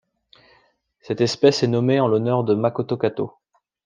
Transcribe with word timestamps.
Cette 1.01 1.21
espèce 1.21 1.61
est 1.61 1.67
nommée 1.67 1.99
en 1.99 2.07
l'honneur 2.07 2.43
de 2.43 2.55
Makoto 2.55 2.97
Kato. 2.97 3.35